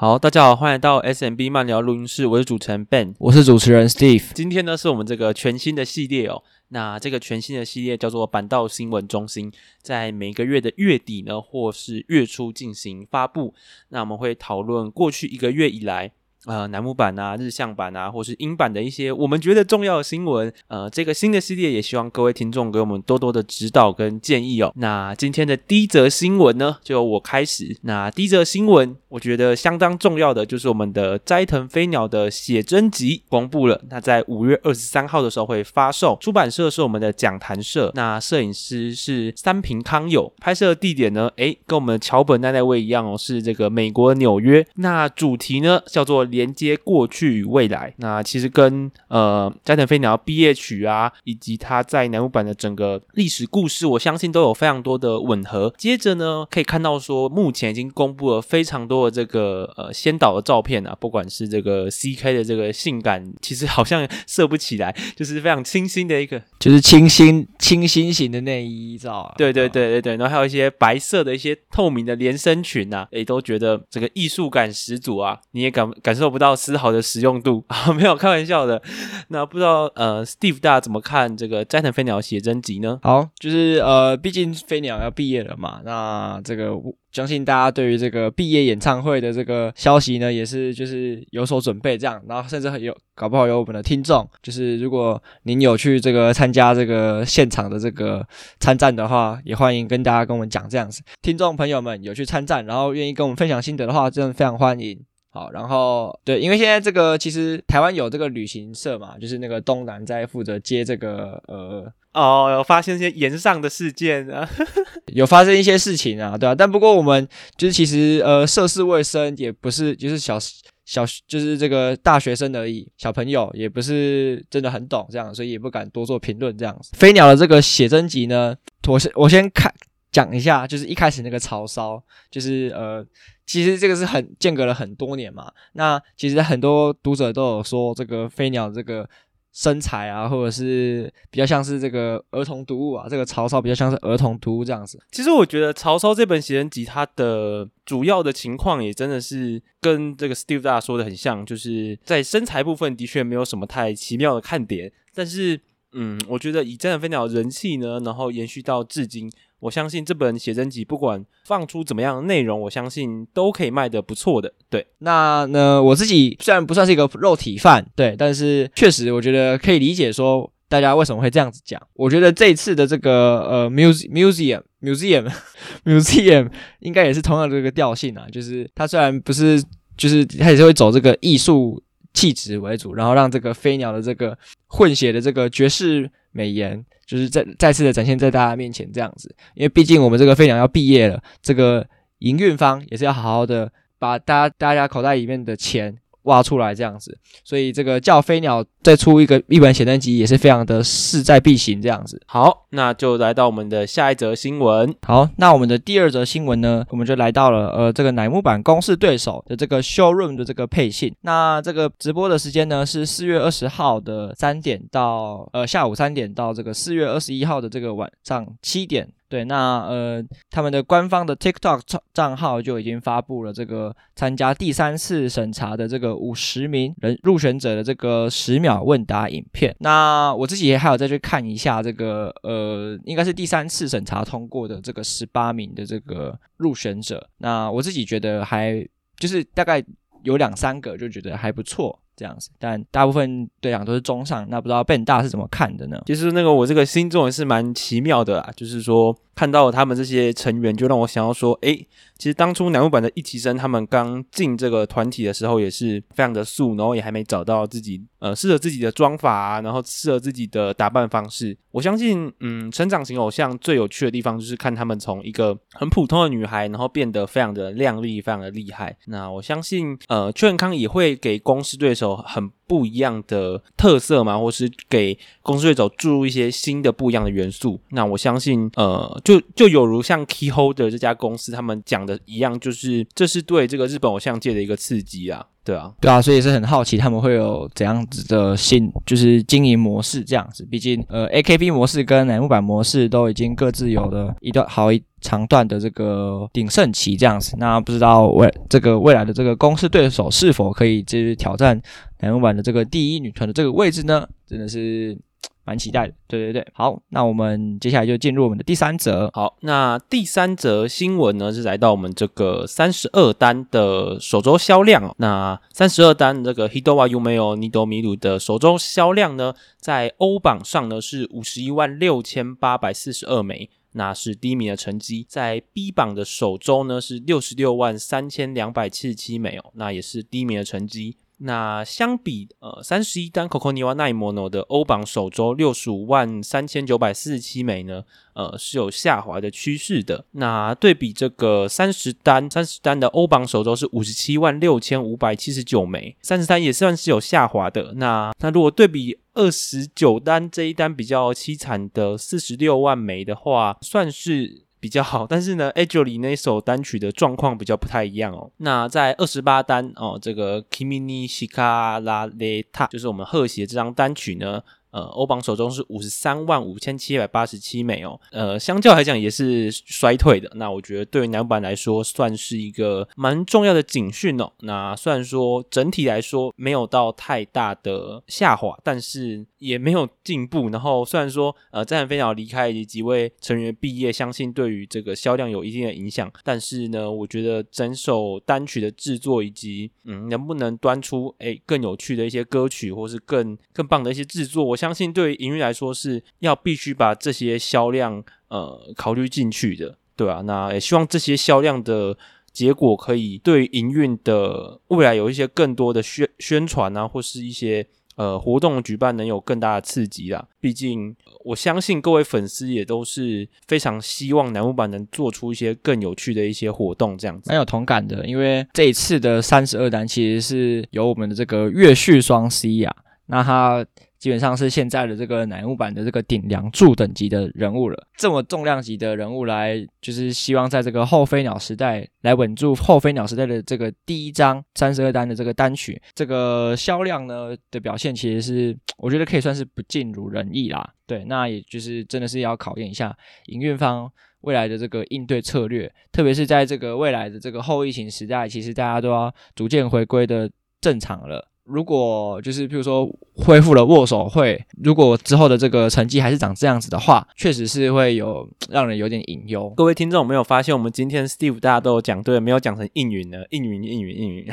[0.00, 4.32] 好，大家好，欢迎来到 SMB 慢聊录音室，我是主持人 Ben，我是主持人 Steve。
[4.32, 9.52] 今天呢是我们这个全新的系列哦，那这个全新的系列叫做板道新闻中心，
[9.82, 13.52] 在每个月的月底呢或是月初进行发布。
[13.90, 16.12] 那我们会讨论过去一个月以来。
[16.46, 20.50] 呃，乃木版啊，日向版啊，或是英版的一些我们觉得重要的新闻。
[20.68, 24.72] 呃，这个新的系列也希望各位听众给我们多多的指导跟建议哦。
[24.76, 27.76] 那今天的第一则新闻呢，就由我开始。
[27.82, 33.82] 那第一则新闻，我觉得相当重要的就是我们的斋藤飞鸟的写真集公布了。
[33.90, 44.66] 那在五月二十三号的时候会发售，出版社是我们的讲谈社，那摄影师是三平康友，拍摄的地点呢，诶，跟我们桥本奈奈未一样哦，是这个美国纽约。
[44.76, 46.26] 那主题呢叫做。
[46.30, 55.72] 连接过去与未来，那其实跟呃加藤飞鸟毕业曲啊，以及他在南木坂的整个历史故事，我相信都有非常多的吻合。
[55.76, 69.34] 接着呢，可以看到说，目前已经公布了非常多的这个呃先导的照片啊，不管是这个 CK 的这个性感，其实好像射不起来，就是非常清新的一个，就是清新清新型的内衣照啊。
[69.36, 76.19] 对对对对对，然后还有一些白色的一些透明的连身裙啊，也都觉得这个艺术感十足啊，你也感感受。
[76.20, 78.80] 受不到丝毫的实用度 啊，没有开玩笑的。
[79.28, 83.00] 那不知道呃，Steve 大家怎么看这个斋藤飞鸟写真集呢？
[83.02, 86.72] 好，就是呃，毕竟飞鸟要毕业了嘛，那这个
[87.10, 92.22] 相信大家对于这个毕业演唱会的这个消息呢，也是就是有所准备这样。
[92.28, 98.24] 然后甚至有搞不好有我们的听众，就是如果您有去这个参加这个现场的这个
[98.60, 101.02] 参战的话，也欢迎跟大家跟我们讲这样子。
[101.22, 105.00] 听众朋友们有去参战，然后愿意跟我们分享心得的话，真的非常欢迎。
[105.32, 114.48] 好，然后对，因为现在这个其实台湾有这个旅行社嘛，就是那个东南在负责接这个呃哦，有发生一些岩上的事件啊，
[115.14, 120.36] 有发生一些事情啊，对啊，但不过我们就是其实呃涉世未深，也不是就是小
[120.84, 126.90] 小就是这个大学生而已，小朋友也不是真的很懂这样，所以也不敢多做评论这样子。
[126.96, 128.56] 飞鸟的这个写真集呢，
[128.88, 129.72] 我先我先看
[130.12, 133.06] 讲一下，就是一开始那个曹操，就是呃。
[133.46, 139.10] 其实这个是很间隔了很多年嘛，那其实很多读者都有说，这个飞鸟这个
[139.52, 145.02] 身材啊，或者是比较像是这个儿童读物啊，这个曹操比较像是儿童读物这样子。
[145.10, 155.60] 其实我觉得曹操这本写真集，它的主要的情况也真的是跟这个 Steve 大说的很像，就是在身材部分的确没有什么太奇妙的看点，但是
[155.90, 159.28] 嗯，我觉得以斋藤飞鸟人气呢，然后延续到至今。
[159.60, 164.52] 我相信这本写真集不管放出怎么样的内容，我相信都可以卖得不错的。
[164.68, 171.80] 对，那呢，我自己虽然不算是一个肉体饭，对，但是确实我觉得可以理解说大家为什么会这样子讲。
[171.92, 175.30] 我觉得这次的这个呃 muse museum museum
[175.84, 179.62] museum 应该也是同样的这个调性啊，就是它虽然不是，
[179.96, 181.82] 就是它也是会走这个艺术
[182.14, 184.36] 气质为主，然后让这个飞鸟的这个
[184.68, 186.82] 混血的这个绝世美颜。
[187.10, 191.84] 就是再再次的展现在大家面前这样子，因为毕竟我们这个飞鸟要毕业了，这个
[192.20, 195.98] 营运方也是要好好的把大家大家口袋里面的钱。
[196.22, 202.20] 挖出来这样子，所以这个叫飞鸟再出一个一本写真集也是非常的势在必行这样子。
[202.26, 204.94] 好，那就来到我们的下一则新闻。
[205.06, 211.14] 好，那我们的第二则新闻呢，我们就来到了呃这个乃木坂公式对手的这个 showroom 的这个配信。
[211.22, 219.08] 那这个直播的时间呢是四月二十号的三点到呃下午三点到这个四月二十一号的这个晚上七点。
[219.30, 221.80] 对，那呃，他们的官方的 TikTok
[222.12, 229.74] 账号就已经发布了这个参加第三次审查的这个五十名人入选者的这个十秒问答影片。
[229.78, 237.24] 那我自己也还有再去看一下这个呃，应该是第三次审查通过的这个十八名的这个入选者。
[237.38, 238.84] 那我自己觉得还
[239.16, 239.80] 就是大概
[240.24, 241.96] 有两三个就觉得还不错。
[242.20, 245.98] 这样子，但大部分队长都是中上，那不知道 Ben 大是怎么看的呢？
[246.04, 251.74] 其实那个我这个星座也是蛮奇妙的啦，就是说看到他们这些成员，就让我想要说，诶，
[252.18, 261.56] 其实当初乃木坂的一期生他们刚进这个团体的时候，也是非常的素，然后也还没找到自己呃适合自己的妆法啊，然后适合自己的打扮方式。
[261.70, 268.94] 我相信，嗯，成长型偶像最有趣的地方就是看他们从一个很普通的女孩，然后变得非常的靓丽，非常的厉害。
[269.06, 272.14] 那我相信，呃，邱永康也会给公司对手。
[272.14, 277.80] 很不一样的特色嘛，或是给公司对手注入一些新的不一样的元素。
[277.88, 285.48] 那我相信，呃，就就有如像 Keyholder 这家公司他们讲的一样，就是这是对这个日本偶像界的一个刺激啊。
[285.62, 290.66] 对啊，对啊，所以也是很好奇他们会有怎样子的新就是经营模式这样子。
[290.70, 297.54] 毕竟呃，AKB 模式跟乃木坂模式都已经各自有了一段好一长段的这个鼎盛期这样子。
[297.58, 301.80] 那不知道未这个未来的这个公司对手是否可以继续挑战
[302.20, 304.26] 乃木坂的这个第一女团的这个位置呢？
[304.46, 305.16] 真的是。
[305.64, 309.30] 蛮期待的，对对对，好，那我们接下来就进入我们的第三则。
[309.32, 315.14] 好，那第三则新闻呢，是来到我们这个三十二单的首周销量。
[315.18, 325.26] 那三十二单这个 h i d o w a y u m e o Nidomiru 的首周销量呢，在欧榜上呢是五十一万六千八百四十二枚，那是第一名的成绩。
[325.28, 331.16] 在 B 榜的首周呢是六十六万三千两百七十七枚哦，那也是第一名的成绩。
[331.42, 338.04] 那相比呃三十一单 COCO NIWA NAEMONO 的欧榜首周六十五万三千九百四十七枚呢，
[338.34, 340.24] 呃是有下滑的趋势的。
[340.32, 347.94] 那对比这个三十单三十单的欧榜首周是五十七万六千五百七十九枚，三十单也算是有下滑的。
[347.96, 354.64] 那那如果对比二十九单这一单比较凄惨的四十六万枚的话，算是。
[354.80, 356.02] 比较好，但是呢，A.J.
[356.02, 358.50] 里那首单曲的状况比较不太一样哦。
[358.56, 362.00] 那在二十八单哦，这个 Kimi ni shikara
[362.30, 364.62] leta 就是我们贺喜的这张单曲呢。
[364.90, 370.50] 呃，欧榜首中是五十三万五千七百八十七枚哦，呃，相较来讲也是衰退的。
[370.56, 374.50] 那我觉得对于男版来说，算是一个蛮重要的警讯哦。
[374.62, 380.68] 那虽然说整体来说没有到太大的下滑，但是也没有进步。
[380.70, 386.28] 然后虽然说呃，战神飞鸟离开以及几位成员毕业，相信对于这个销量有一定的影响。
[386.42, 394.79] 但是呢，我觉得整首单曲的制作以及嗯，能不能端出诶更有趣的一些歌曲，或是更更棒的一些制作，我。
[394.80, 402.16] 相信对于营运来说是要必须把这些销量呃考虑进去的，对啊，那也希望这些销量的
[402.50, 407.86] 结果可以对营运的未来有一些更多的宣宣传啊，或是一些
[408.16, 410.48] 呃活动举办能有更大的刺激啦。
[410.58, 417.50] 毕竟我相信各位粉丝也都是非常希望南木坂能做出一些更有趣的一些活动，这样子。
[417.50, 422.96] 蛮有同感的，因为这一次的三十二单其实是由我们的这个月旭双 C、啊，
[423.26, 423.84] 那他。
[424.20, 440.92] 基本上是现在的这个乃木坂的这个顶梁柱等级的人物了，这么重量级的人物来，就是希望在这个后飞鸟时代来稳住后飞鸟时代的这个第一张三十二单的这个单曲，这个销量呢的表现，其实是我觉得可以算是不尽如人意啦。
[441.06, 444.08] 对，那也就是真的是要考验一下营运方
[444.42, 450.50] 未来的这个应对策略，特别是在这个未来的这个后疫情时代，其实大家都要逐渐回归的
[450.80, 451.49] 正常了。
[451.70, 459.72] 如果就是譬如说恢复了握手会，如果之后的这个成绩还是长这样子的话，确实是会有让人有点隐忧。
[459.76, 463.38] 各位听众有没有发现，我们今天 Steve 大家都有讲对，没有讲成应允呢？
[463.50, 464.46] 应允，应允，应允。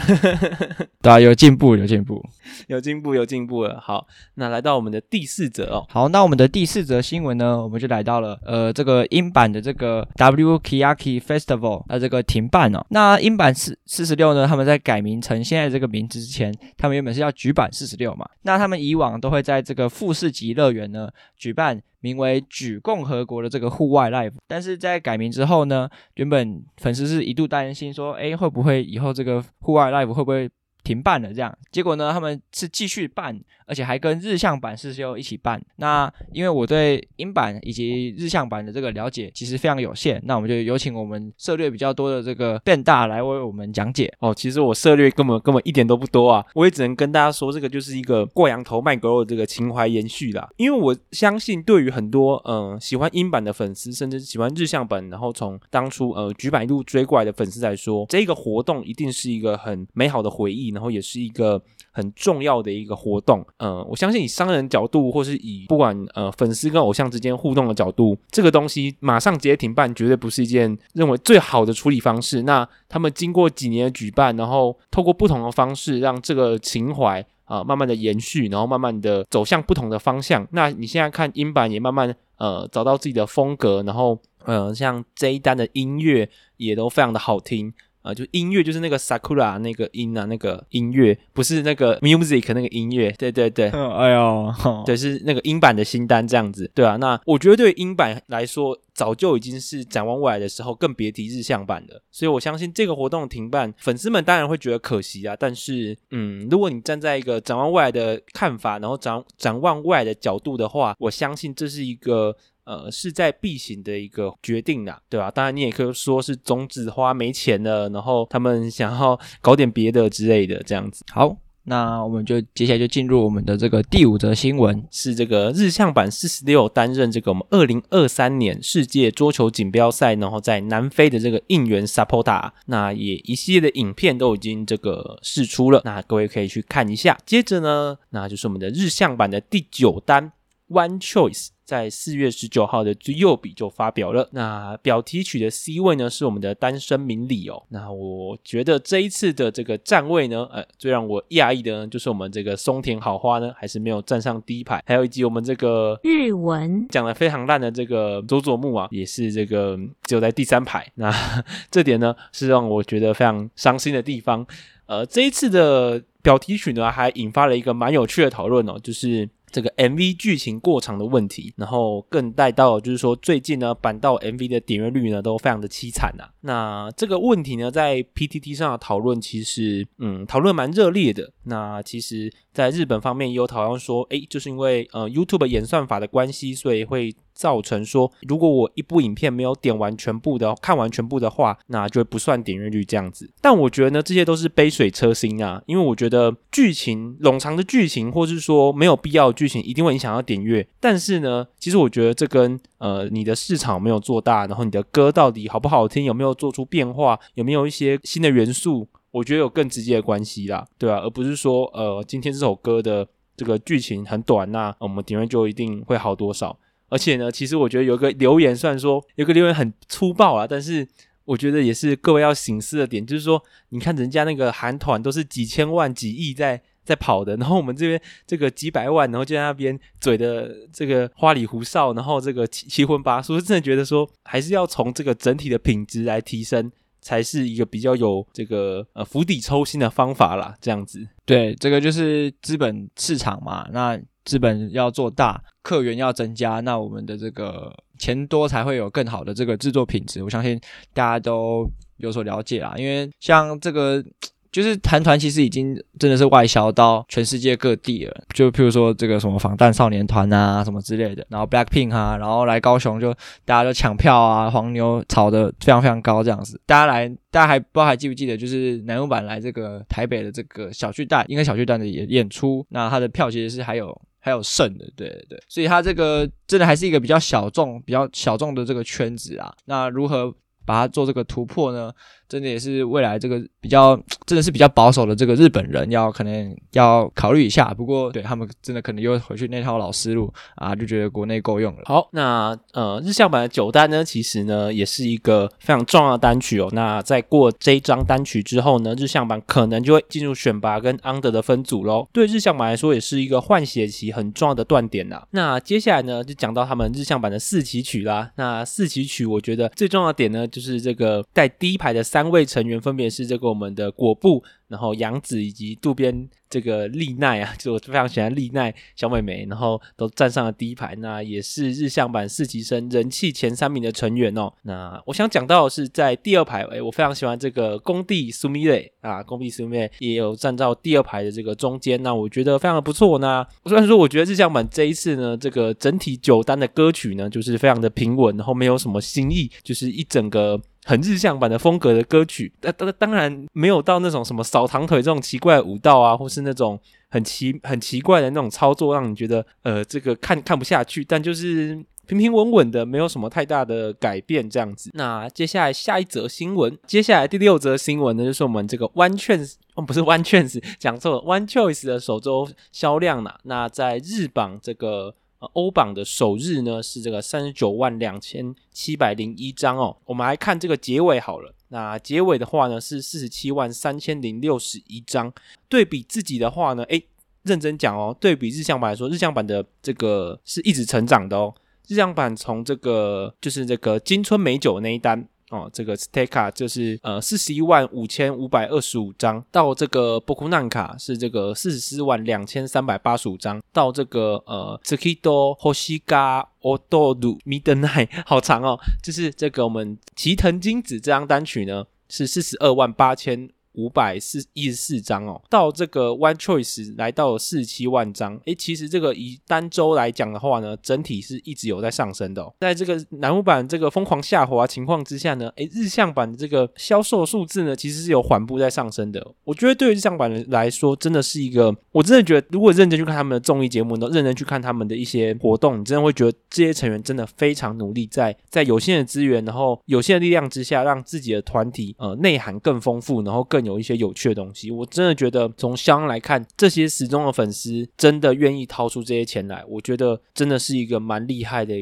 [1.01, 2.23] 对啊，有进步，有进步，
[2.67, 3.79] 有进步，有进步了。
[3.81, 5.85] 好，那来到我们的第四则哦。
[5.89, 12.85] 好，那我们的第四则新闻呢，我们就来到了呃这个英版的这个 W Keyaki Festival 那这个停办哦。
[12.89, 30.49] 那英版四四十六呢，他们在改名成现在这个名字之前，他们原本本是要举办四十六嘛，那他们以往都会在这个富士吉乐园呢举办名为“举共和国”的这个户外 live，但是在改名之后呢，原本粉丝是一度担心说，哎，会不会以后这个户外 live 会不会
[30.87, 31.33] 停办了？
[31.33, 33.37] 这样，结果呢，他们是继续办。
[33.69, 35.61] 而且还跟日向版四十六一起办。
[35.75, 44.09] 那因为我对英版以及日向版的这个了解其实非常有限，那我们就有请我们涉略比较多的这个变大来为我们讲解。
[44.19, 50.47] 哦，其实我涉略根本根本一点都不多啊，我也只能跟大家说，这个就是一个挂羊头卖狗肉的这个情怀延续啦。
[50.55, 61.59] 因为我相信，对于很多嗯、喜欢英版的粉丝，甚至喜欢日向版，然后从当初呃举版一路追过来的粉丝来说，这个活动一定是一个很美好的回忆，然后也是一个
[61.91, 63.43] 很重要的一个活动。
[63.57, 72.43] 嗯，我相信以商人角度，或是以不管呃粉丝跟偶像之间互动的角度，这个东西马上直接停办，绝对不是一件认为最好的处理方式。
[72.43, 80.47] 那他们经过几年的举办，然后透过不同的方式，让这个情怀啊、慢慢的延续，然后慢慢的走向不同的方向。
[80.51, 87.73] 那你现在看英版也慢慢呃找到自己的风格，然后呃像这一单的音乐也都非常的好听。
[88.07, 94.53] 啊，就音乐就是那个 sakura 那个音啊，那个音乐不是那个 music 那个音乐，对对对， 哎呦，
[94.85, 102.01] 对，是那个英版的新单这样子，对啊，那我觉得对英版来说，早就已经是展望未来的时候，更别提日向版了。
[102.11, 105.35] 所以我相信这个活动停办，粉丝们当然会觉得可惜啊。
[105.37, 112.35] 但是，嗯，如果你站在一个展望未来的看法，然后展展望未来的角度的话，我相信这是一个。
[112.67, 115.31] 呃势在必行的一个决定啦，对吧？
[115.31, 121.03] 当然你也可以说是种子花没钱了，然后他们想要 搞点别的之类的这样子。
[121.11, 121.37] 好。
[121.69, 137.17] 那我们就接下来就进入我们的这个第五则新闻，是这个日向版四十六担任这个我们二零二三年世界桌球锦标赛，然后在南非的这个应援 supporter，那也一系列的影片都已经这个释出了，那各位可以去看一下。
[137.25, 140.31] 接着呢，那就是我们的日向版的第九单
[140.69, 141.49] One Choice。
[141.67, 144.29] 在四月十九号的最右笔就发表了。
[144.31, 147.61] 那表题曲的 C 位呢，是我们的单身明里哦。
[147.67, 154.81] 那我觉得这一次的这个站位呢，呃，最让我讶异的呢，就是我们这个松田好花呢，还是没有站上第一排。
[154.87, 160.89] 还有以及我们这个日文讲的非常烂的这个佐佐木啊，也是这个只有在第三排。
[160.95, 161.13] 那
[161.69, 164.47] 这点呢，是让我觉得非常伤心的地方。
[164.85, 169.27] 呃，这一次的表题曲呢，还引发了一个蛮有趣的讨论哦，就是。
[169.51, 176.25] 这个 MV 剧情过长的问题，然后更带到就是说，最近呢，坂道 MV 的点阅率呢都非常的凄惨呐。
[176.41, 181.31] 那这个问题呢，在 PTT 上的讨论其实，嗯，讨论蛮热烈的。
[181.43, 187.15] 那其实，在日本方面也有讨论说，诶，就是因为呃 YouTube 演算法的关系，所以会。
[187.37, 193.29] 造成说，如果我一部影片没有点完全部的，看完全部的话，那就不算点阅率这样子。
[193.39, 200.67] 但我觉得呢，这些都是杯水车薪啊，因为我觉得剧情冗长的剧情，或是说没有必要的剧情，一定会影响到点阅。
[200.79, 216.57] 但是呢，其实我觉得这跟呃你的市场没有做大，然后你的歌到底好不好听，有没有做出变化，有没有一些新的元素，我觉得有更直接的关系啦，对啊，而不是说呃今天这首歌的这个剧情很短，那我们点阅就一定会好多少。
[216.89, 220.87] 而且呢，其实我觉得有个留言，虽然说有个留言很粗暴啊，但是
[221.25, 240.55] 我觉得也是各位要省思的点，就是说，你看人家那个韩团都是几千万、几亿在在跑的，然后我们这边这个几百万，然后就在那边嘴的这个花里胡哨，然后这个七七荤八素，真的觉得说，还是要从这个整体的品质来提升，才是一个比较有这个呃釜底抽薪的方法啦。
[240.61, 243.99] 这样子，对，这个就是资本市场嘛，那。
[244.27, 250.21] 资本要做大，客源要增加，那我们的这个钱多才会有更好的这个制作品质。
[250.21, 250.59] 我相信
[250.93, 251.65] 大家都
[251.95, 254.03] 有所了解啦，因为像这个
[254.49, 258.23] 就是韩团，其实已经真的是外销到全世界各地了。
[258.33, 263.13] 就譬如说这个什么防弹少年团啊，什么之类的，然后 Blackpink 啊，然后来高雄就
[263.45, 266.59] 大家都抢票啊，黄牛炒得非常非常高这样子。
[266.65, 274.01] 大家来，大家还不知道还记不记得，就是南木坂来这个台北的这个小巨蛋，应该小巨蛋的演演出，那他的票其实是还有。
[274.27, 279.55] 还有剩的，对对对，所以它这个真的还是一个比较小众、比较小众的这个圈子啊。
[279.63, 280.29] 那如何
[280.65, 281.93] 把它做这个突破呢？
[282.27, 287.73] 真的也是未来这个比较 真的是比较保守的这个日本人要可能要考虑一下。
[287.73, 291.81] 不过对他们真的可能又回去那套老思路啊，就觉得国内够用了。
[291.85, 296.69] 好，那呃日向版的九单呢，其实呢也是一个非常重要的单曲哦。
[296.73, 302.07] 那在过这一张单曲之后呢，日向版可能就会进入选拔跟 under 的分组喽。
[302.11, 305.23] 对日向版来说，也是一个换血期很重要的断点呐。
[305.31, 308.31] 那接下来呢，就讲到他们日向版的四期曲啦。
[308.35, 314.43] 那四期曲，我觉得最重要的点呢，就是这个在第一排的三三位成员分别是这个我们的果布。
[314.67, 324.51] 然后杨子以及渡边这个丽奈啊， 就我非常喜欢丽奈小妹妹，然后都站上了第一排，那也是日向坂四期生人气前三名的成员哦。
[324.63, 333.45] 那我想讲到的是在第二排，诶，我非常喜欢这个宫地苏米蕾啊，宫地苏米蕾也有站到第二排的这个中间，那我觉得非常的不错呢。
[333.67, 340.59] 虽然说我觉得日向坂这一次呢，这个整体九单的歌曲呢，就是非常的平稳，然后没有什么新意，就是一整个。
[340.87, 346.79] 很日向版的风格的歌曲，但当当然没有到那种什么扫堂腿这种奇怪的舞蹈啊，或是那种
[347.09, 351.03] 很奇很奇怪的那种操作，让你觉得呃这个看看不下去。
[351.03, 354.89] 但就是平平稳稳的，没有什么太大的改变这样子。
[354.93, 365.15] 那接下来下一则新闻，接下来第六则新闻呢，就是我们这个 One Chance，哦不是 One Chance，讲错了，One Choice 的首周销量呢，那在日榜这个。
[365.39, 369.95] 呃，欧榜的首日呢是这个三十九万两千七百零一张哦。
[370.05, 371.53] 我们来看这个结尾好了。
[371.69, 375.31] 那结尾的话呢是四十七万三千零六十一张。
[375.69, 377.05] 对比自己的话呢，诶，
[377.43, 381.53] 认真讲哦，对比日向版来说，日向版的这个是一直成长的哦。
[381.87, 385.27] 日向版从这个就是这个金春美酒那一单。
[385.49, 406.09] 哦，这个 Steka 就是呃四十一万五千五百二十五张，到这个 b o k u n a n 卡是这个四十四万两千三百八十五张，到这个呃 Tsukido Hoshiga Odoru Midnight 好长哦，就是这个我们齐藤金子这张单曲呢是四十二万八千五百四一十四张哦，到这个
[406.09, 408.39] One Choice 来到了四十七万张。
[408.45, 412.53] 诶，其实这个以单周来讲的话呢，整体是一直有在上升的哦。
[412.59, 419.25] 在这个乃木坂这个疯狂下滑情况之下呢，诶，日向版的这个销售数字呢，其实是有缓步在上升的。
[419.43, 434.71] 我觉得对于日向版的来说，真的是一个，我真的觉得，如果认真去看他们的综艺节目呢，认真去看他们的一些活动，你真的会觉得这些成员真的非常努力，在在有限的资源，然后有限的力量之下，让自己的团体呃内涵更丰富，然后更有一些有趣的东西。
[434.71, 441.75] 我真的觉得从香来看，这些时钟的粉丝真的愿意掏出这些钱来，我觉得真的是一个蛮厉害的。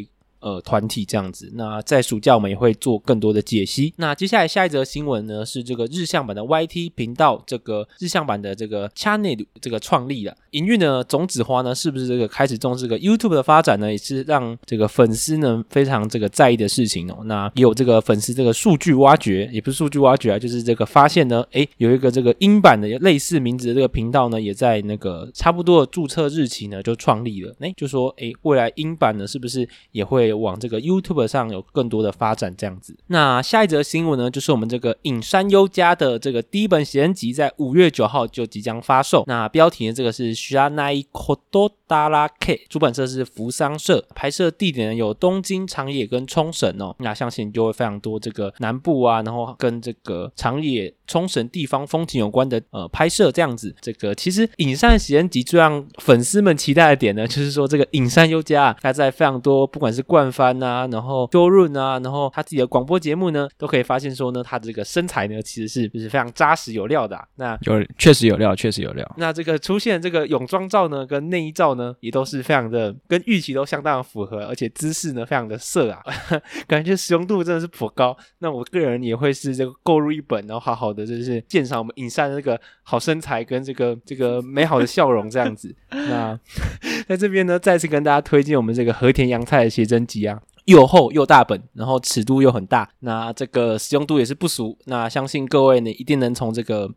[0.46, 3.92] 呃，团体这样子，那在暑假我们也会做更多的解析。
[3.98, 10.38] 那接下来下一则新闻呢，是这个日向版的 YT 频道，这个日向版的这个 channel 这个创立了。
[10.52, 13.92] 营运的种子花呢，是不是这个开始重视这个 YouTube 的发展呢？
[13.92, 17.24] 也是让这个粉丝呢非常这个在意的事情哦。
[17.26, 27.52] 那也有这个粉丝这个数据挖掘，也不是数据挖掘啊，就是这个发现呢，诶，有一个这个英版的类似名字的这个频道呢，也在那个差不多的注册日期呢就创立了。
[27.62, 32.96] 诶，就说诶，未来英版呢是不是也会往这个 YouTube 上有更多的发展，这样子。
[33.08, 39.24] 那下一则新闻呢，就是我们这个影山优佳的这个第一本写真集，在五月九号就即将发售。
[39.28, 46.96] 那标题呢，这个是 Shinai Kodō Darake，出版社是扶桑社，拍摄地点有东京、长野跟冲绳哦。
[47.00, 53.76] 那相信就会非常多这个南部啊，然后跟这个长野、冲绳地方风景有关的呃拍摄这样子。
[53.82, 67.16] 这个其实影山写真集最让粉丝们期待的点呢，就是说这个影山优佳，他在非常多不管是冠番啊，然后修润啊，然后他自己的广播节目呢，都可以发现说呢，他这个身材呢其实是就是非常扎实有料的。
[67.36, 69.10] 那有确实有料，确实有料。
[69.18, 76.02] 那这个出现这个泳装照呢，跟内衣照呢，也都是非常的跟预期都相当的符合，而且姿势呢非常的色啊，
[76.68, 78.16] 感觉使用度真的是颇高。
[78.40, 85.76] 那我个人也会是这个购入一本，然后好好的就是鉴赏我们影山的这个好身材跟这个这个美好的笑容这样子。
[85.90, 86.40] 那
[87.08, 90.42] 在这边呢，再次跟大家推荐我们这个和田洋菜的写真集啊。
[90.66, 94.76] 又厚又大本，然后尺度又很大，那这个使用度也是不俗。
[94.86, 96.90] 那相信各位呢，一定能从这个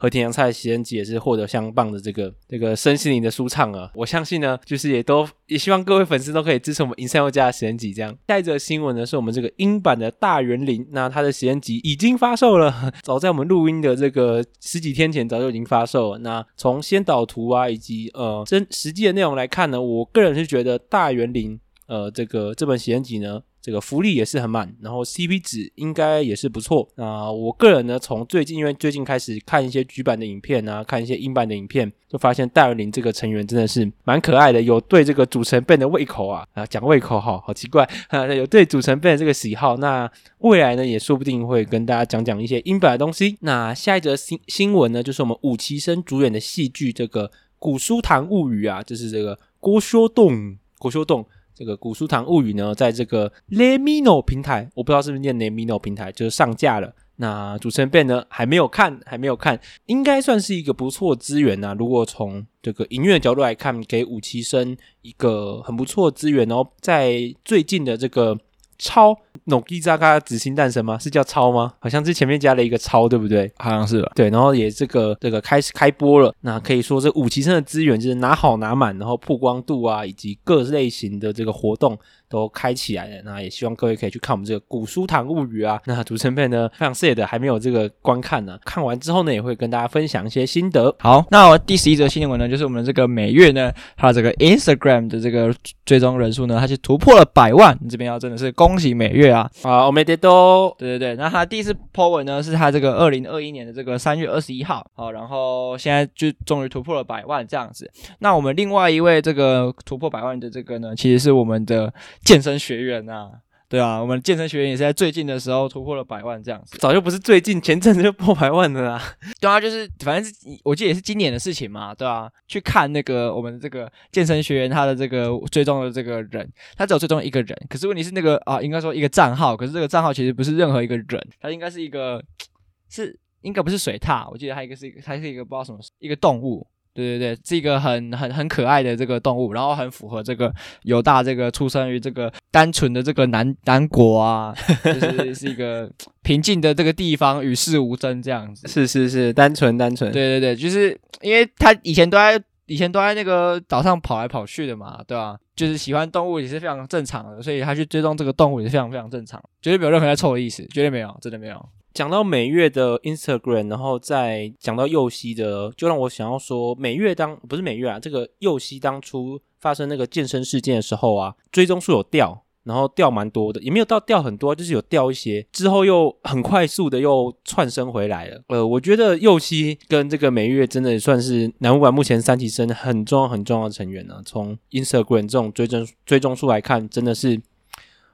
[0.00, 3.90] 和田洋菜的写真集也是获得相当的这个这个身心灵的舒畅啊。
[3.94, 7.92] 我相信呢，就是也都也希望各位粉丝都可以支持我们影山优佳的写真集。
[7.92, 16.18] 这样，下一则新闻呢，是我们这个英版的大园林，那它的写真集已经发售了， 早在我们录音的这个十几天前，早就已经发售了。
[16.20, 21.60] 那从先导图啊，以及呃真实际的内容来看呢，我个人是觉得大园林。
[21.86, 26.88] 呃，这个这本写真集呢，这个福利也是很满，然后 CP 值应该也是不错。
[26.96, 39.76] 那我个人呢，从最近因为最近开始看一些剧版的影片啊，看一些英版的影片，就发现大园林这个成员真的是蛮可爱的，有对这个主持人 Ben 的胃口啊啊，讲胃口哈，好奇怪啊，有对主持人 Ben 的这个喜好。
[39.76, 43.36] 那未来呢，也说不定会跟大家讲讲一些英版的东西。
[43.40, 51.26] 那下一则新新闻呢，就是我们五期生主演的戏剧这个《古书堂物语》啊，就是这个郭修栋，郭修栋。
[51.60, 56.90] 这个《古书堂物语》呢，在这个 Lemino 平台，我不知道是不是念 Lemino 平台，就是上架了。
[57.16, 61.76] 那主持人 Ben 呢，还没有看，还没有看，应该算是一个不错资源呐。
[61.78, 66.66] 如果从这个音乐角度来看，给武七生一个很不错资源然后。
[66.80, 68.38] 在最近的这个。
[68.80, 69.16] 超
[69.46, 70.98] Nogizaka 紫星诞生吗？
[70.98, 71.74] 是叫超吗？
[71.78, 73.52] 好像是前面加了一个超，对不对？
[73.58, 74.10] 好像是吧。
[74.14, 76.34] 对，然后也这个这个开始开播了。
[76.40, 81.98] 那可以说这五期生的资源就是拿好拿满，然后曝光度啊，以及各类型的这个活动。
[82.30, 85.80] 都开起来了，那也希望各位可以去看我们这个《古书堂物语》啊。
[85.84, 90.94] 那主持人呢，非常谢的还没有这个观看呢，看完之后呢，也会跟大家分享一些心得。
[91.00, 95.52] 好，那我第十一则新闻呢，就是我们这个每月呢，它这个 Instagram 的这个
[95.84, 97.76] 追踪人数呢，它是突破了百万。
[97.88, 99.50] 这边要真的是恭喜每月啊！
[99.62, 100.72] 啊，我没得都。
[100.78, 104.86] 对对对，那他第一次 po 文呢，是他这个二零二一年的这个三月二十一号。
[104.94, 107.90] 好，然后现在就终于突破了百万这样子。
[108.20, 111.92] 那我们另外一位这个突破百万的这个呢，其实是我们的。
[112.24, 113.30] 健身学员呐、啊，
[113.68, 119.00] 对啊，我们健身学员也是在最近的时候突破了百万这样子，早就不是最近，前阵子就破百万的啦。
[119.40, 132.22] 对啊，就是反正是我记得也是今年的事情嘛，对啊，去看那个我们这个健身学员他的这个追踪的这个人，他只有追踪一个人，可是问题是那个啊，应该说一个账号，可是这个账号其实不是任何一个人，他应该是一个
[132.90, 136.66] 是应该不是水獭，我记得他一个是一个，他是一个不知道什么一个动物。
[136.92, 145.90] 对对对，是一个很很很可爱的这个动物，然后很符合这个犹大这个出生于这个单纯的这个南南国啊，就是是一个
[146.22, 148.66] 平静的这个地方，与世无争这样子。
[148.68, 150.10] 是是是，单纯单纯。
[150.12, 155.36] 对对对，就是因为他以前都在以前都在那个岛上跑来跑去的嘛，对吧？
[155.56, 161.68] 就是喜欢动物也是非常正常的，所以他去追踪这个动物也是非常非常正常，绝对没有任何在臭的意思，绝对没有，真的没有。
[161.92, 172.44] 讲到美月的 Instagram，然后再讲到佑希的，就让我想要说，美月当不是美月啊，这个佑希当初发生那个健身事件的时候啊，追踪数有掉。
[172.62, 178.44] 然后掉蛮多的，也没有到掉很多，就是有掉一些，之后又很快速的又窜升回来了。
[178.48, 184.22] 呃，我觉得佑希跟这个美月真的也算是乃木坂目前三期生很重要很重要的成员呢、啊。
[184.26, 187.40] 从 Instagram 这种追踪追踪数来看，真的是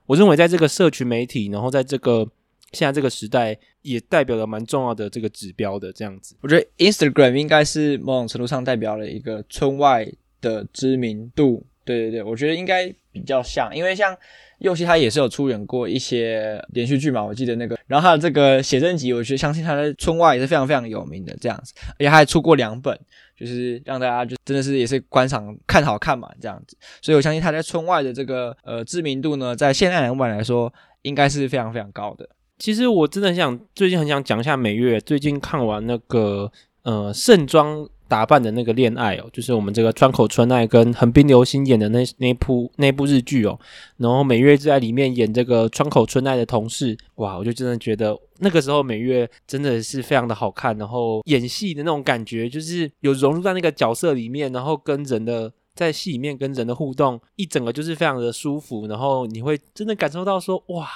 [0.07, 2.29] 我认为在这个社群媒体，然后在这个
[2.73, 6.37] 现在这个时代，也代表了蛮重要的这个指标的这样子。
[6.41, 10.07] 我觉得 Instagram 应该是某种程度上代表了一个村外
[10.41, 11.67] 的知名度。
[11.85, 12.95] 对对对，我觉得应该。
[13.17, 14.15] 比较像，因为像
[14.59, 22.95] 佑希他也是有出演过一些连续剧嘛，我记得那个，然后他的这个写真集，我觉得相信他在村外也是非常非常有名的这样子，而且他还出过两本，
[23.35, 32.29] 就是让大家就真的是也是观赏看好看嘛这样子，所以我相信他在村外的这个呃知名度呢，在现在来来说，应该是非常非常高的。
[32.59, 36.51] 其实我真的很想最近很想讲一下美月，最近看完那个
[36.83, 37.89] 呃盛装。
[38.09, 43.59] 打扮的那个恋爱哦，就是我们这个川口春奈跟横滨流星演的那那部那部日剧哦，
[43.97, 60.87] 然后美月就在里面演这个川口春奈的同事，哇，我就真的觉得那个时候美月真的是非常的好看，然后演戏的那种感觉就是有融入在那个角色里面，然后跟人的在戏里面跟人的互动，一整个就是非常的舒服，然后你会真的感受到说哇。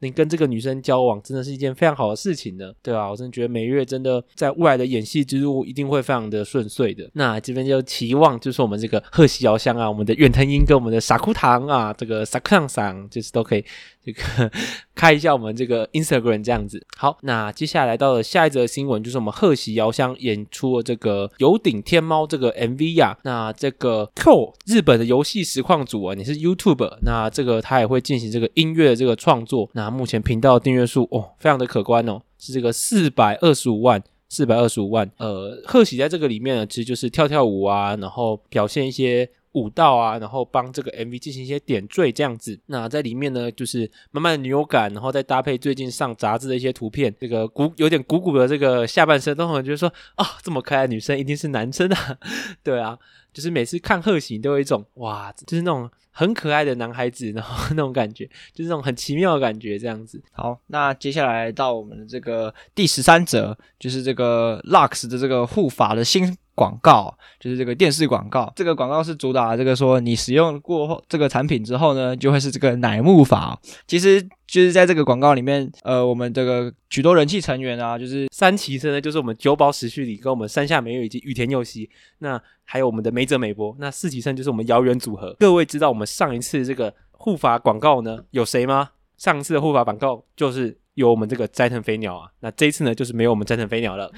[0.00, 7.10] 你跟这个女生交往，真的是一件非常好的事情呢，对啊，我真的觉得每月真的在未来的演戏之路一定会非常的顺遂的。
[7.14, 13.64] 那这边就期望，就是我们这个贺喜遥香啊，我们的远藤英跟我们的傻哭堂啊，这个傻哭堂桑，就是都可以。
[14.04, 14.50] 这个
[14.96, 16.84] 开一下我们这个 Instagram 这样子。
[16.96, 23.16] 好，那接下来到了下一则新闻，就是我们贺喜遥香演出了这个有顶天猫这个 MV 啊。
[23.22, 29.68] 那这个 Q 日本的游戏实况组啊，你是 YouTube，那这个他也会进行这个音乐的这个创作。
[29.74, 35.08] 那目前频道订阅数哦，非常的可观哦，是这个四百二十五万，四百二十五万。
[35.18, 39.28] 呃，贺喜在这个里面呢，其实就是跳跳舞啊，然后表现一些。
[39.56, 42.58] 舞蹈啊，然后帮这个 MV 进行一些点缀，这样子。
[42.66, 52.18] 那在里面呢，就是慢慢的女友感，然后再搭配最近上杂志的一些图片，这个鼓有点鼓鼓的这个下半身，都很觉得说啊、这么可爱的女生一定是男生啊，
[52.62, 52.98] 对啊，
[53.32, 60.22] 就是每次看贺喜都有一种哇，就是那种很可爱的男孩子，然后那种感觉，就是那种很奇妙的感觉，这样子。
[60.32, 66.36] 好，那接下来到我们的这个第十三则，就是这个 Lux 的这个护法的新。
[66.56, 73.60] 广告就是这个电视广告，这个广告是主打这个说你使用过后这个产品之后呢，就会是这个乃木法。
[73.86, 81.88] 其实就是在这个广告里面，呃，我们这个许多人气成员啊，就是三骑生呢，就是我们久保史绪里跟我们山下美月以及羽田佑希，
[82.20, 85.36] 那还有我们的梅泽美波，那四骑生就是我们遥远组合。
[85.38, 88.90] 各位知道我们上一次这个护法广告呢有谁吗？
[89.18, 94.10] 上次的护法广告就是有我们这个斋藤飞鸟啊，那这一次呢就是没有我们斋藤飞鸟了，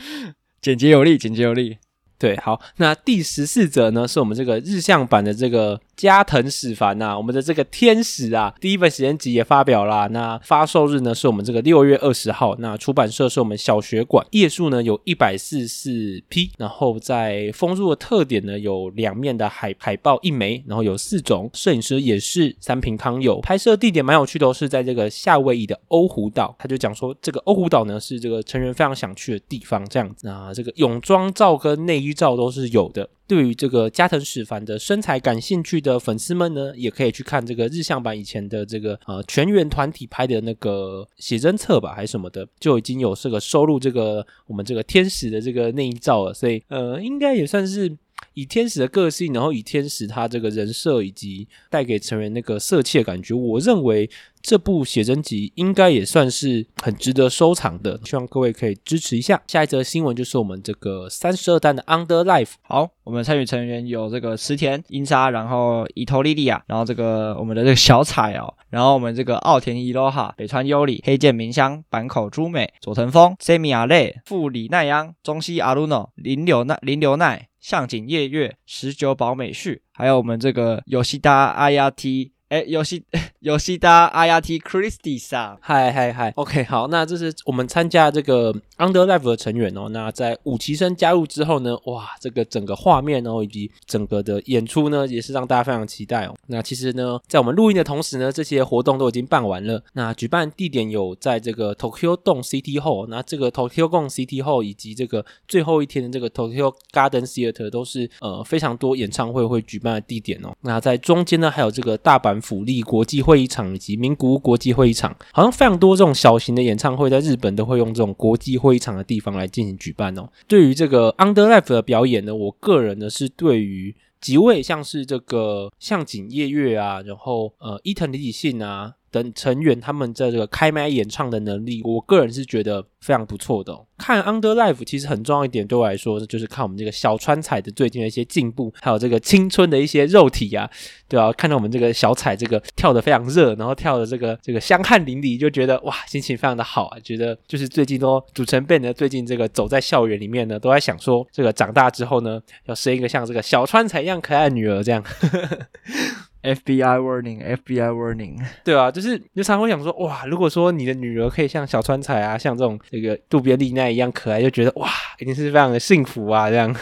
[0.61, 1.79] 简洁有力，简洁有力。
[2.19, 10.07] 对，好，那第十四则呢，是我们这个日向版的这个加藤史凡呐，我们的这个天使啊，第一本写真集也发表啦。
[10.13, 12.55] 那发售日呢，是我们这个六月二十号。
[12.61, 26.55] 那出版社是我们小学馆，页数呢有一百四十四批，然后在封入的特点呢，有两面的海海报一枚，然后有四种，摄影师也是三平康友，拍摄地点蛮有趣的，是在这个夏威夷的欧胡岛。
[26.59, 30.29] 他就讲说，这个欧胡岛呢是这个成员非常想去的地方，这样子。
[30.29, 32.15] 啊这个泳装照跟内衣。
[32.19, 33.09] 照都是有的。
[33.29, 46.33] 对于这个加藤史凡的身材感兴趣的粉丝们呢，也可以去看这个日向版以前的这个呃全员团体拍的那个写真册吧，还是什么的，就已经有这个收录这个我们这个天使的这个内衣照了。
[46.33, 47.95] 所以呃，应该也算是
[48.33, 54.09] 以天使的个性，然后以天使他这个人设以及带给成员那个色气的感觉，我认为。
[54.43, 59.41] 这部写真集应该也算是很值得收藏的，希望各位可以支持一下。
[59.47, 62.53] 下一则新闻就是我们这个三十二单的 Under Life。
[62.63, 82.33] 好，我们参与成员有这个石田、樱纱，然后伊藤莉莉亚，然后这个我们的这个小彩哦，然后我们这个奥田伊罗哈、北川优里、黑见明香、坂口朱美、佐藤枫、Semi 阿累、富里奈央、中西阿鲁诺、林柳奈、林柳奈、向井叶月、十九保美旭，还有我们这个有西达阿亚 T。
[82.49, 83.03] 哎，游戏
[83.41, 89.91] 游戏的阿亚 T Christie 上，嗨嗨嗨，OK，好，那这是我们参加这个 Under Life 的成员哦。
[89.91, 96.35] 那在五期生加入之后呢，哇，这个整个画面哦，以及整个的演出呢，也是让大家非常期待哦。
[96.47, 99.85] 那其实呢，在我们录音的同时呢，这些活动都已经办完了。
[99.93, 110.57] 那举办地点有在这个 Tokyo Dome City Hall，那这个 Tokyo Dome City Hall 以及这个最后一天的这个 Tokyo Garden Theater 都是呃非常多演唱会会举办的地点哦。
[110.63, 112.38] 那在中间呢，还有这个大阪。
[112.39, 120.29] 馆府立国际会议场以及名古屋国际会议场，好像非常多这种小型的演唱会，在日本都会用这种国际会议场的地方来进行举办哦。
[120.47, 128.95] 对于这个 Underlife 的表演呢，我个人呢是对于几位像是这个向井夜月啊，然后呃伊藤里里信啊。
[129.11, 133.79] 等成员他们在这个开麦演唱的能力，我个人是觉得非常不错的。
[133.97, 140.71] 看 Underlife 其实很重要一点，对我来说就是看我们这个小川彩的最近的一些进步，还有这个青春的一些肉体啊，
[141.09, 146.99] 对啊，看到我们这个小彩这个跳的非常热，然后跳的这个这个香汗淋漓，就觉得哇，心情非常的好啊。
[147.01, 155.03] 觉得就是最近都组成 band 呢，最近这个走在校园里面呢，都在想说这个长大之后呢，要生一个像这个小川彩一样可爱女儿这样。
[156.43, 166.75] FBI warning，FBI warning，对啊，就是就常会想说，哇，如果说你的女儿可以像小川彩啊，像这种这个渡边丽奈一样可爱，就觉得哇，一定是非常的幸福啊，这样，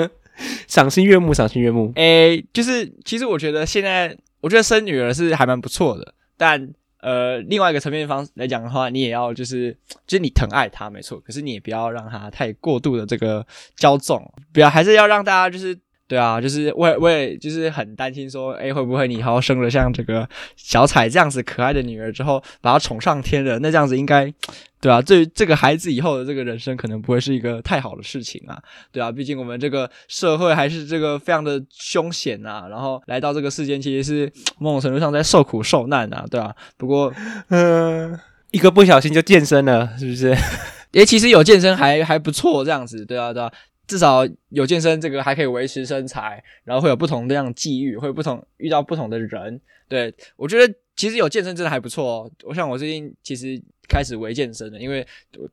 [0.66, 1.92] 赏心悦目，赏心悦目。
[1.96, 13.46] 诶，就是其实我觉得现在，我觉得生女儿是还蛮不错的，但呃，另外一个层面方来讲的话，你也要就是，就是你疼爱她没错，可是你也不要让她太过度的这个
[13.78, 15.78] 骄纵，不要，还是要让大家就是。
[16.14, 23.58] 对啊，就是我也我也就是很担心说，哎，会不会你以后生了像这个小彩这样子可爱的女儿之后，把她宠上天了？
[23.58, 24.32] 那这样子应该，
[24.80, 28.56] 对啊，对这个孩子以后的这个人生可能不会是一个太好的事情啊。
[28.92, 32.68] 对啊，毕竟我们这个社会还是这个非常的凶险啊。
[32.70, 36.54] 然后来到这个世间，其实是某种程度上在受苦受难啊，对啊。
[36.76, 37.12] 不过，
[37.48, 38.20] 嗯、呃，
[38.52, 40.32] 一个不小心就健身了，是不是？
[40.94, 43.50] 诶，其实有健身还还不错，这样子，对啊，对啊。
[43.86, 49.60] 至少有健身，这个还可以维持身材，然后会有不同的这样际遇，会有不同遇到不同的人。
[49.88, 52.30] 对，我觉得其实有健身真的还不错哦。
[52.44, 55.06] 我想我最近其实开始微健身了，因为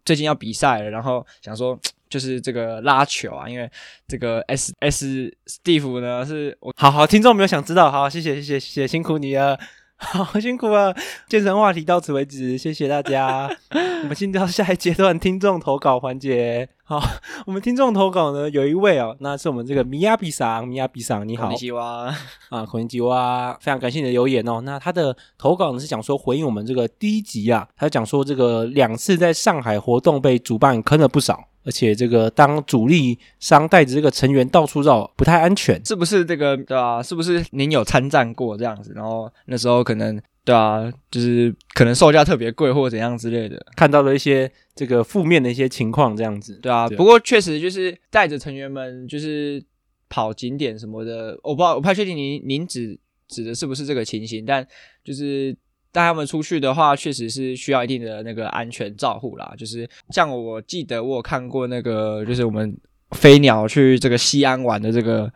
[0.05, 1.77] 最近要比赛了，然后想说
[2.09, 3.69] 就是这个拉球啊，因为
[4.07, 9.59] 这个 S S Steve 呢是我好好听众没有想知道，好，谢谢谢谢谢谢辛苦你了。
[10.03, 10.91] 好辛苦啊！
[11.29, 13.47] 健身话题到此为止，谢谢大家。
[13.69, 16.67] 我们进到下一阶段听众投稿环节。
[16.90, 17.02] 好，
[17.46, 22.14] 我们听众投稿呢，有一位哦，那是我们这个米亚比桑，米亚比桑，你好，こんにちは
[22.50, 24.60] 啊，こんにちは，非常感谢你的留言哦。
[24.60, 31.48] 那他的投稿呢是讲说回应我们这个第一集啊，他讲说这个两次在上海活动被主办坑了不少。
[31.64, 37.02] 而且这个当主力商带着这个成员到处绕，不太安全，是不是这个对啊？
[37.02, 38.92] 是不是您有参战过这样子？
[38.94, 46.87] 然后那时候可能 对啊，就是可能售价特别贵或者怎样之类的，看到了一些这个负面的一些情况这样子，对啊。
[46.87, 49.63] 对不过确实就是带着成员们就是
[50.09, 54.67] 跑景点什么的，我不知道，我不太确定您您指指的是不是这个情形，但
[55.03, 55.55] 就是。
[55.93, 59.53] 带他们出去的话，确实是需要一定的那个安全照护啦。
[59.57, 62.73] 就是像我记得我有看过那个，就是我们
[63.17, 65.29] 飞鸟去这个西安玩的这个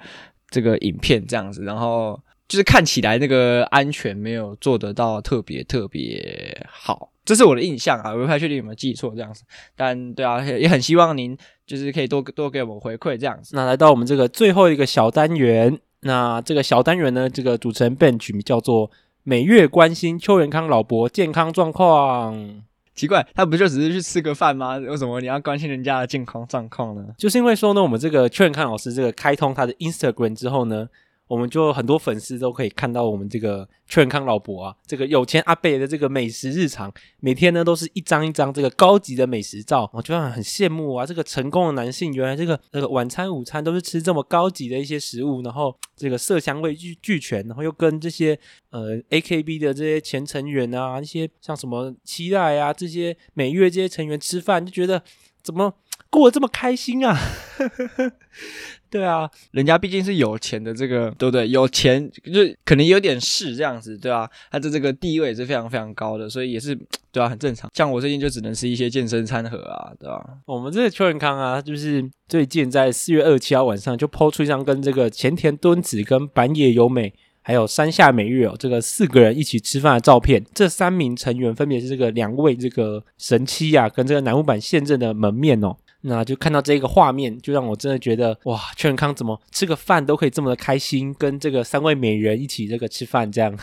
[0.50, 2.18] 这个影片这样子，然后
[2.56, 9.44] 就是看起来那个安全没有做得到特别特别好，这是我的印象啊，我不太确定有没有记错这样子。
[9.76, 11.38] 但对啊，也很希望您
[11.68, 13.54] 就是可以多多给我们回馈这样子。
[13.58, 18.90] 那来到我们这个最后一个小单元，那这个小单元呢，这个主持人 Ben 取名叫做。
[19.28, 22.62] 每月关心邱元康老伯健康状况，
[22.94, 24.78] 奇怪，他不就只是去吃个饭吗？
[24.78, 27.08] 为什么你要关心人家的健康状况呢？
[27.18, 30.88] 就是因为说呢，我们这个邱元康老师这个开通他的 Instagram 之后呢。
[31.28, 48.38] 我们就很多粉丝都可以看到我们这个劝康老伯啊，这个有钱阿伯的这个美食日常，每天呢都是一张一张这个高级的美食照，我就很羡慕啊，这个成功的男性原来这个这个晚餐午餐都是吃这么高级的一些食物，然后这个色香味俱俱全，然后又跟这些
[48.70, 55.02] 呃 AKB 的这些前成员啊，一些像什么期待啊这些每月这些成员吃饭，就觉得
[55.42, 55.74] 怎么
[56.10, 57.18] 过得这么开心啊？
[58.90, 61.50] 对啊，人家毕竟是有钱的，这个对不对？
[61.50, 66.74] 有钱就可能有点势这样子，对啊，他的这个地位也是非常非常高的，所以也是
[67.12, 67.70] 对啊，很正常。
[67.74, 70.24] 像我最近就只能吃一些健身餐盒啊，对吧？
[70.46, 80.42] 我们这个邱元康啊，就是最近在四月二十七号晚上就 po 出一张跟这个前田敦子、跟板野由美还有山下美月哦，这个四个人一起吃饭的照片。
[80.54, 85.76] 这三名成员分别是这个两位这个神七啊，跟这个南木坂现任的门面哦。
[86.08, 93.58] 那就看到这个画面，就让我真的觉得哇，秋元康怎么吃个饭都可以这么的开心，跟这个三位美人一起这个吃饭这样。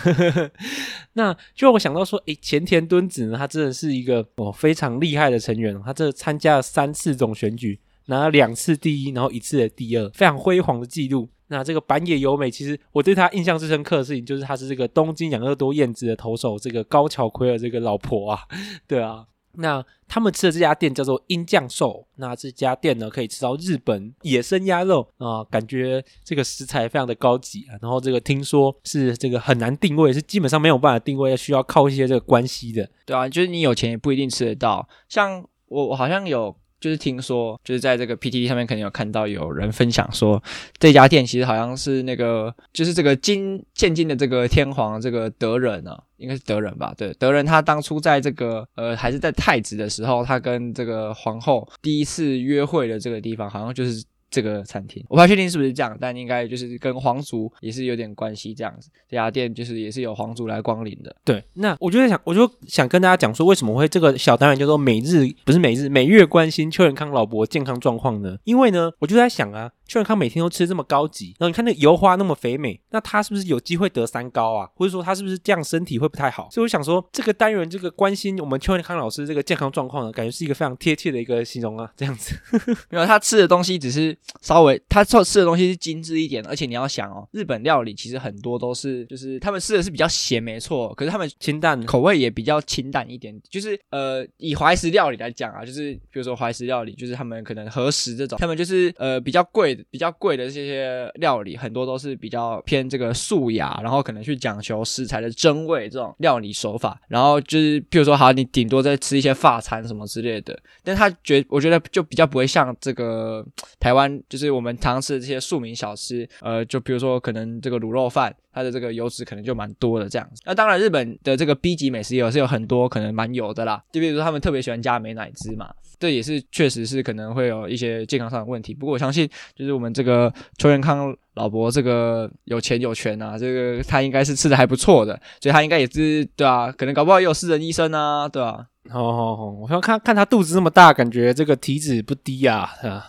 [1.15, 11.29] 那就让我想到说，诶，前田敦子呢，他真的是一个哦非常厉害的成员，他这参加了三次总选举，拿了两次第一，然后一次的第二，非常辉煌的记录。
[11.47, 18.41] 那这个板野由美，其实我对他印象最深刻的事情，就是他是这个东京养乐多燕子的投手，这个高桥奎尔这个老婆啊，
[18.89, 19.27] 对啊。
[19.55, 27.79] 那他们吃的这家店叫做鹰酱寿，那这家店呢可以吃到日本野生鸭肉啊、感觉这个食材非常的高级啊。
[27.81, 32.89] 然后这个听说是这个很难定位，是基本上没有办法定位，要需要靠一些这个关系的。
[33.07, 34.89] 对啊，就是你有钱也不一定吃得到。
[35.09, 36.57] 像我，我好像有。
[36.83, 40.43] 就是听说，就是在这个 PTT 上面，可能有看到有人分享说，
[40.81, 46.93] 这家店其实好像是那个，就是这个金现今的这个天皇这个德仁啊，应该是德仁吧？
[46.99, 54.05] 对，德仁他当初在这个呃还是在太子的时候，他跟这个皇后第一次约会的这个地方，好像就是。
[54.33, 58.91] 这个餐厅我不太确定是不是这样，但应该就是跟皇族也是有点关系这样子。
[59.09, 61.15] 这家店就是也是有皇族来光临的。
[61.23, 68.39] 对，那我就在想，我就想跟大家讲说，为什么会这个小单元叫做每日不是每日每月关心邱仁康老伯健康状况呢？
[68.45, 69.71] 因为呢，我就在想啊。
[69.87, 74.69] 邱元康每天都吃这么高级，然后你看那油花那么肥美，那他是不是有机会得三高啊？
[74.75, 76.49] 或者说他是不是这样身体会不太好？
[76.51, 82.35] 所以我想说，这个单元这个关心我们邱元康老师这个健康状况呢，感觉是一个非常贴切的一个形容啊，这样子。
[82.91, 93.39] 没有，他吃的东西只是稍微，他做吃的东西是精致一点，而且你要想哦，日本料理其实很多都是就是他们吃的是比较咸，没错，可是他们清淡，口味也比较清淡一点。
[93.51, 101.11] 就是呃，以怀石料理来讲啊，就是比如说怀石料理，就是他们可能和食这种，他们就是呃比较贵比较贵的这些。
[101.17, 113.45] 料理很多都是比较偏这个素雅，然后可能去讲求食材的真味这种料理手法，然后就是譬如说，好，你顶多在吃一些发餐什么之类的，但他觉我觉得就比较不会像这个
[113.79, 118.35] 台湾，就是我们常吃的这些庶民小吃，呃，就比如说可能这个卤肉饭。
[118.55, 128.75] 它的这个油脂可能就蛮多的这样子，那当然日本的这个 B 级美食也是有很多可能蛮油的啦，就比如说他们特别喜欢加美乃滋嘛，这也是确实是可能会有一些健康上的问题。
[128.75, 138.67] 不过我相信，就是我们这个邱元康老伯这个有钱有权啊，这个他应该是吃的还不错的，所以他应该也是对啊，可能搞不好也有私人医生啊，对啊。
[138.91, 143.07] 好好好，我想看看他肚子那么大，感觉这个体脂不低啊，是吧？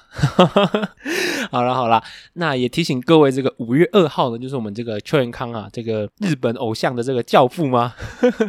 [1.49, 2.01] 好了好了，
[2.33, 7.95] 那也提醒各位，这个五月二号呢，就是我们这个邱元康啊，这个日本偶像的这个教父吗？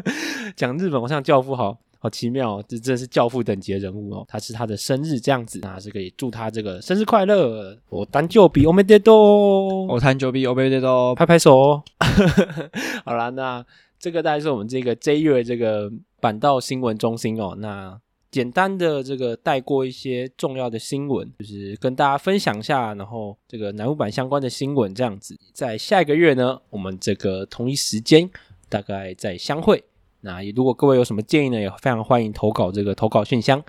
[0.54, 4.25] 讲日本偶像教父好，好好奇妙，这真的是教父等级的人物哦。
[4.27, 7.77] 他是他的生日这样子，那这个也祝他这个生日快乐。
[7.89, 11.83] 我诞生日おめでとう，我诞生日おめでとう，拍拍手。
[13.05, 13.65] 好了，那
[13.99, 15.91] 这个大概是我们这个这一月这个。
[16.21, 17.97] 板道新闻中心哦，那
[18.29, 28.29] 简单的这个带过一些重要的新闻，就是跟大家分享一下，然后这个乃木坂相关的新闻这样子，在下一个月呢，我们这个同一时间
[28.67, 29.81] 大概再相会。
[30.24, 33.62] 那也如果各位有什么建议呢，也非常欢迎投稿这个投稿信箱。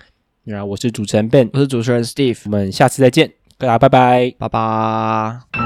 [0.44, 5.65] 那我是主持人 Ben，我是主持人 Steve，我们下次再见，大家拜拜，拜拜。